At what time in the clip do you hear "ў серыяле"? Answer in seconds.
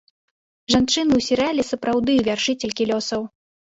1.19-1.69